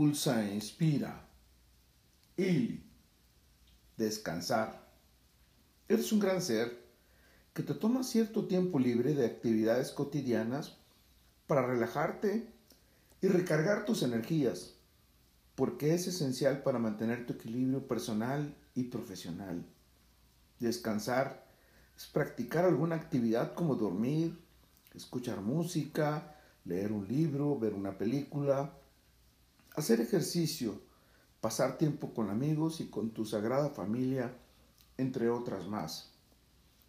impulsa 0.00 0.42
e 0.48 0.54
inspira. 0.54 1.28
Y 2.34 2.80
descansar. 3.98 4.88
Eres 5.88 6.10
un 6.10 6.20
gran 6.20 6.40
ser 6.40 6.86
que 7.52 7.62
te 7.62 7.74
toma 7.74 8.02
cierto 8.02 8.46
tiempo 8.46 8.78
libre 8.78 9.12
de 9.12 9.26
actividades 9.26 9.90
cotidianas 9.90 10.78
para 11.46 11.66
relajarte 11.66 12.50
y 13.20 13.28
recargar 13.28 13.84
tus 13.84 14.02
energías, 14.02 14.76
porque 15.54 15.92
es 15.92 16.06
esencial 16.06 16.62
para 16.62 16.78
mantener 16.78 17.26
tu 17.26 17.34
equilibrio 17.34 17.86
personal 17.86 18.56
y 18.74 18.84
profesional. 18.84 19.66
Descansar 20.60 21.46
es 21.94 22.06
practicar 22.06 22.64
alguna 22.64 22.96
actividad 22.96 23.52
como 23.52 23.74
dormir, 23.74 24.42
escuchar 24.94 25.42
música, 25.42 26.38
leer 26.64 26.90
un 26.90 27.06
libro, 27.06 27.58
ver 27.58 27.74
una 27.74 27.98
película, 27.98 28.79
hacer 29.74 30.00
ejercicio, 30.00 30.80
pasar 31.40 31.78
tiempo 31.78 32.12
con 32.12 32.30
amigos 32.30 32.80
y 32.80 32.86
con 32.86 33.10
tu 33.10 33.24
sagrada 33.24 33.70
familia, 33.70 34.36
entre 34.98 35.30
otras 35.30 35.66
más. 35.68 36.10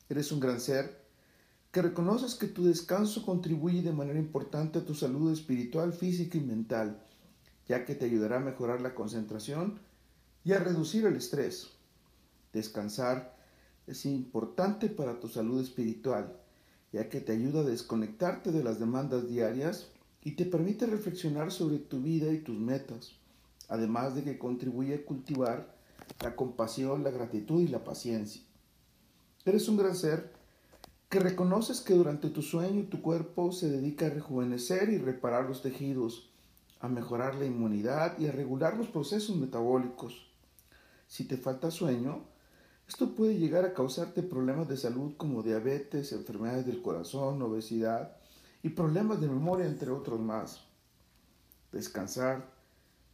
Eres 0.10 0.32
un 0.32 0.40
gran 0.40 0.60
ser 0.60 1.02
que 1.72 1.82
reconoces 1.82 2.36
que 2.36 2.48
tu 2.48 2.66
descanso 2.66 3.26
contribuye 3.26 3.82
de 3.82 3.94
manera 3.94 4.20
importante 4.20 4.80
a 4.80 4.86
tu 4.86 4.94
salud 4.94 5.32
espiritual, 5.32 5.94
física 5.94 6.38
y 6.38 6.42
mental, 6.42 7.02
ya 7.68 7.86
que 7.86 7.96
te 7.96 8.06
ayudará 8.06 8.38
a 8.38 8.42
mejorar 8.42 8.82
la 8.82 8.94
concentración 8.94 9.80
y 10.44 10.52
a 10.52 10.60
reducir 10.60 11.06
el 11.06 11.16
estrés. 11.16 11.70
Descansar 12.52 13.38
es 13.88 14.06
importante 14.06 14.90
para 14.90 15.20
tu 15.22 15.30
salud 15.30 15.62
espiritual, 15.62 16.38
ya 16.92 17.08
que 17.08 17.22
te 17.22 17.32
ayuda 17.32 17.62
a 17.62 17.64
desconectarte 17.64 18.52
de 18.52 18.64
las 18.64 18.80
demandas 18.80 19.30
diarias 19.30 19.88
y 20.24 20.32
te 20.32 20.46
permite 20.46 20.86
reflexionar 20.86 21.52
sobre 21.52 21.80
tu 21.80 22.02
vida 22.02 22.32
y 22.32 22.40
tus 22.40 22.58
metas, 22.58 23.14
además 23.68 24.16
de 24.16 24.24
que 24.24 24.38
contribuye 24.38 24.96
a 24.96 25.06
cultivar 25.06 25.76
la 26.22 26.36
compasión, 26.36 27.04
la 27.04 27.12
gratitud 27.12 27.62
y 27.62 27.68
la 27.68 27.84
paciencia. 27.84 28.42
Eres 29.46 29.68
un 29.68 29.78
gran 29.78 29.96
ser 29.96 30.32
que 31.10 31.20
reconoces 31.20 31.82
que 31.82 31.96
durante 31.96 32.30
tu 32.30 32.42
sueño 32.42 32.86
tu 32.86 33.02
cuerpo 33.02 33.52
se 33.52 33.70
dedica 33.70 34.06
a 34.06 34.12
rejuvenecer 34.12 34.90
y 34.90 34.98
reparar 34.98 35.46
los 35.46 35.62
tejidos, 35.62 36.30
a 36.80 36.88
mejorar 36.88 37.36
la 37.36 37.46
inmunidad 37.46 38.18
y 38.20 38.28
a 38.28 38.32
regular 38.32 38.78
los 38.78 38.88
procesos 38.88 39.36
metabólicos. 39.36 40.28
Si 41.08 41.26
te 41.26 41.38
falta 41.38 41.72
sueño, 41.72 42.26
esto 42.88 43.16
puede 43.16 43.38
llegar 43.38 43.66
a 43.66 43.74
causarte 43.74 44.22
problemas 44.24 44.68
de 44.68 44.78
salud 44.78 45.14
como 45.18 45.44
diabetes, 45.44 46.12
enfermedades 46.12 46.66
del 46.66 46.82
corazón, 46.82 47.42
obesidad 47.42 48.21
y 48.64 48.70
problemas 48.70 49.22
de 49.22 49.28
memoria, 49.28 49.66
entre 49.66 49.92
otros 49.92 50.20
más. 50.20 50.64
Descansar 51.72 52.50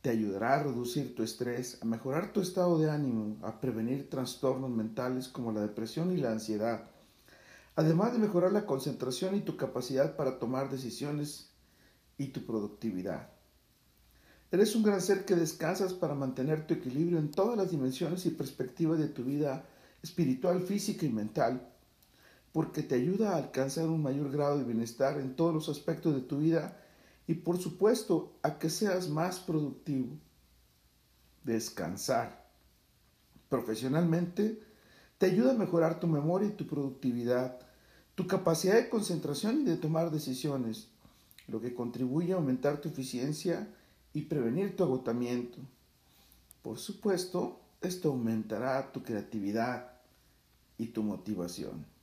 te 0.01 0.09
ayudará 0.09 0.55
a 0.55 0.63
reducir 0.63 1.15
tu 1.15 1.23
estrés, 1.23 1.79
a 1.81 1.85
mejorar 1.85 2.31
tu 2.31 2.41
estado 2.41 2.77
de 2.77 2.89
ánimo, 2.89 3.37
a 3.45 3.59
prevenir 3.59 4.09
trastornos 4.09 4.69
mentales 4.69 5.27
como 5.27 5.51
la 5.51 5.61
depresión 5.61 6.11
y 6.11 6.17
la 6.17 6.31
ansiedad, 6.31 6.89
además 7.75 8.13
de 8.13 8.19
mejorar 8.19 8.51
la 8.51 8.65
concentración 8.65 9.35
y 9.35 9.41
tu 9.41 9.57
capacidad 9.57 10.15
para 10.15 10.39
tomar 10.39 10.69
decisiones 10.69 11.51
y 12.17 12.27
tu 12.27 12.45
productividad. 12.45 13.29
Eres 14.49 14.75
un 14.75 14.83
gran 14.83 15.01
ser 15.01 15.25
que 15.25 15.35
descansas 15.35 15.93
para 15.93 16.15
mantener 16.15 16.65
tu 16.65 16.73
equilibrio 16.73 17.19
en 17.19 17.31
todas 17.31 17.57
las 17.57 17.69
dimensiones 17.69 18.25
y 18.25 18.31
perspectivas 18.31 18.97
de 18.97 19.09
tu 19.09 19.23
vida 19.23 19.65
espiritual, 20.01 20.61
física 20.61 21.05
y 21.05 21.09
mental, 21.09 21.69
porque 22.57 22.81
te 22.81 22.95
ayuda 22.95 23.33
a 23.33 23.37
alcanzar 23.37 23.85
un 23.85 24.01
mayor 24.01 24.31
grado 24.31 24.57
de 24.57 24.63
bienestar 24.63 25.19
en 25.19 25.35
todos 25.35 25.53
los 25.53 25.69
aspectos 25.69 26.15
de 26.15 26.21
tu 26.21 26.39
vida 26.39 26.75
y 27.27 27.35
por 27.35 27.59
supuesto 27.59 28.33
a 28.41 28.57
que 28.57 28.71
seas 28.71 29.09
más 29.09 29.37
productivo. 29.37 30.17
Descansar. 31.43 32.49
Profesionalmente, 33.47 34.59
te 35.19 35.27
ayuda 35.27 35.51
a 35.51 35.55
mejorar 35.55 35.99
tu 35.99 36.07
memoria 36.07 36.47
y 36.47 36.53
tu 36.53 36.65
productividad, 36.65 37.59
tu 38.15 38.25
capacidad 38.25 38.73
de 38.73 38.89
concentración 38.89 39.61
y 39.61 39.65
de 39.65 39.77
tomar 39.77 40.09
decisiones, 40.09 40.87
lo 41.47 41.61
que 41.61 41.75
contribuye 41.75 42.33
a 42.33 42.37
aumentar 42.37 42.81
tu 42.81 42.89
eficiencia 42.89 43.71
y 44.13 44.23
prevenir 44.23 44.75
tu 44.75 44.83
agotamiento. 44.83 45.59
Por 46.63 46.79
supuesto, 46.79 47.59
esto 47.81 48.09
aumentará 48.09 48.91
tu 48.91 49.03
creatividad 49.03 49.91
y 50.79 50.87
tu 50.87 51.03
motivación. 51.03 51.96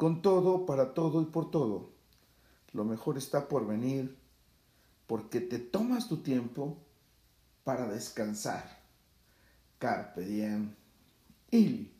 Con 0.00 0.22
todo, 0.22 0.64
para 0.64 0.94
todo 0.94 1.20
y 1.20 1.26
por 1.26 1.50
todo, 1.50 1.90
lo 2.72 2.86
mejor 2.86 3.18
está 3.18 3.48
por 3.48 3.66
venir 3.66 4.16
porque 5.06 5.42
te 5.42 5.58
tomas 5.58 6.08
tu 6.08 6.22
tiempo 6.22 6.78
para 7.64 7.86
descansar. 7.86 8.80
Carpe 9.78 10.22
diem. 10.24 10.74
Y 11.50 11.90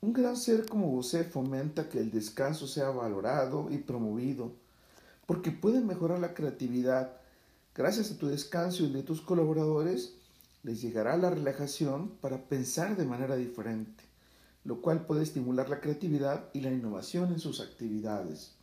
un 0.00 0.12
gran 0.12 0.36
ser 0.36 0.68
como 0.68 0.92
usted 0.92 1.28
fomenta 1.28 1.88
que 1.88 1.98
el 1.98 2.12
descanso 2.12 2.68
sea 2.68 2.90
valorado 2.90 3.68
y 3.72 3.78
promovido, 3.78 4.52
porque 5.26 5.50
puede 5.50 5.80
mejorar 5.80 6.20
la 6.20 6.32
creatividad 6.32 7.16
Gracias 7.74 8.12
a 8.12 8.18
tu 8.18 8.28
descanso 8.28 8.84
y 8.84 8.92
de 8.92 9.02
tus 9.02 9.20
colaboradores, 9.20 10.14
les 10.62 10.80
llegará 10.82 11.16
la 11.16 11.30
relajación 11.30 12.10
para 12.20 12.48
pensar 12.48 12.96
de 12.96 13.04
manera 13.04 13.34
diferente, 13.34 14.04
lo 14.64 14.80
cual 14.80 15.06
puede 15.06 15.22
estimular 15.22 15.68
la 15.68 15.80
creatividad 15.80 16.50
y 16.52 16.60
la 16.60 16.70
innovación 16.70 17.32
en 17.32 17.40
sus 17.40 17.60
actividades. 17.60 18.54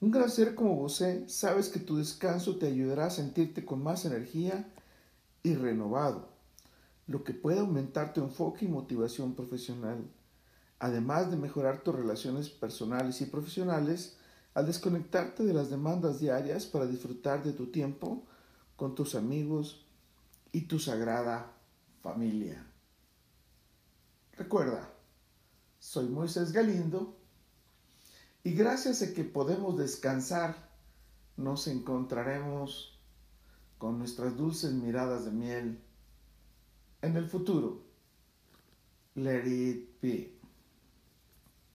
Un 0.00 0.12
gran 0.12 0.30
ser 0.30 0.54
como 0.54 0.76
vos 0.76 1.02
sabes 1.26 1.68
que 1.68 1.80
tu 1.80 1.96
descanso 1.96 2.56
te 2.56 2.68
ayudará 2.68 3.06
a 3.06 3.10
sentirte 3.10 3.64
con 3.64 3.82
más 3.82 4.04
energía 4.04 4.72
y 5.42 5.54
renovado, 5.54 6.28
lo 7.08 7.24
que 7.24 7.34
puede 7.34 7.58
aumentar 7.58 8.12
tu 8.12 8.20
enfoque 8.22 8.66
y 8.66 8.68
motivación 8.68 9.34
profesional, 9.34 10.08
además 10.78 11.30
de 11.30 11.36
mejorar 11.36 11.82
tus 11.82 11.96
relaciones 11.96 12.48
personales 12.48 13.20
y 13.20 13.26
profesionales 13.26 14.16
al 14.54 14.66
desconectarte 14.66 15.44
de 15.44 15.54
las 15.54 15.70
demandas 15.70 16.20
diarias 16.20 16.66
para 16.66 16.86
disfrutar 16.86 17.42
de 17.42 17.52
tu 17.52 17.66
tiempo 17.66 18.24
con 18.76 18.94
tus 18.94 19.16
amigos 19.16 19.84
y 20.52 20.62
tu 20.62 20.78
sagrada 20.78 21.52
familia. 22.02 22.64
Recuerda, 24.38 24.88
soy 25.80 26.08
Moisés 26.08 26.52
Galindo 26.52 27.16
y 28.44 28.52
gracias 28.52 29.02
a 29.02 29.12
que 29.12 29.24
podemos 29.24 29.76
descansar, 29.76 30.70
nos 31.36 31.66
encontraremos 31.66 32.96
con 33.78 33.98
nuestras 33.98 34.36
dulces 34.36 34.72
miradas 34.72 35.24
de 35.24 35.32
miel 35.32 35.82
en 37.02 37.16
el 37.16 37.28
futuro. 37.28 37.82
Let 39.16 39.44
it 39.44 40.00
be. 40.00 40.37